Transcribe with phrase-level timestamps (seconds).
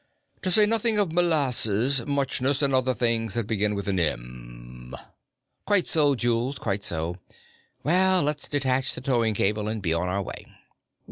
[0.41, 4.95] To say nothing of molasses, muchness, and other things that begin with an M."
[5.67, 7.17] "Quite so, Jules; quite so.
[7.83, 10.47] Well, let's detach the towing cable and be on our way."